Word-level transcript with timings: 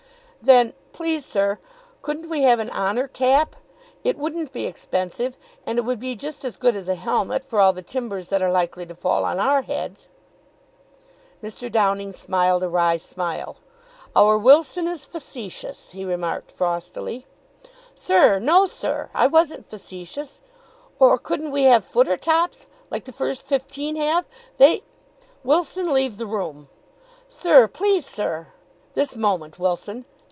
"Then, 0.43 0.73
please, 0.91 1.23
sir, 1.23 1.59
couldn't 2.01 2.27
we 2.27 2.41
have 2.41 2.57
an 2.57 2.71
honour 2.71 3.07
cap? 3.07 3.55
It 4.03 4.17
wouldn't 4.17 4.51
be 4.51 4.65
expensive, 4.65 5.37
and 5.67 5.77
it 5.77 5.83
would 5.83 5.99
be 5.99 6.15
just 6.15 6.43
as 6.43 6.57
good 6.57 6.75
as 6.75 6.89
a 6.89 6.95
helmet 6.95 7.45
for 7.47 7.59
all 7.59 7.73
the 7.73 7.83
timbers 7.83 8.29
that 8.29 8.41
are 8.41 8.49
likely 8.49 8.87
to 8.87 8.95
fall 8.95 9.23
on 9.23 9.39
our 9.39 9.61
heads." 9.61 10.09
Mr. 11.43 11.71
Downing 11.71 12.11
smiled 12.11 12.63
a 12.63 12.69
wry 12.69 12.97
smile. 12.97 13.57
"Our 14.15 14.35
Wilson 14.35 14.87
is 14.87 15.05
facetious," 15.05 15.91
he 15.91 16.03
remarked 16.05 16.51
frostily. 16.51 17.27
"Sir, 17.93 18.39
no, 18.39 18.65
sir! 18.65 19.11
I 19.13 19.27
wasn't 19.27 19.69
facetious! 19.69 20.41
Or 20.97 21.19
couldn't 21.19 21.51
we 21.51 21.65
have 21.65 21.85
footer 21.85 22.17
tops, 22.17 22.65
like 22.89 23.05
the 23.05 23.13
first 23.13 23.45
fifteen 23.45 23.95
have? 23.97 24.25
They" 24.57 24.81
"Wilson, 25.43 25.93
leave 25.93 26.17
the 26.17 26.25
room!" 26.25 26.67
"Sir, 27.27 27.67
please, 27.67 28.07
sir!" 28.07 28.47
"This 28.95 29.15
moment, 29.15 29.59
Wilson. 29.59 30.05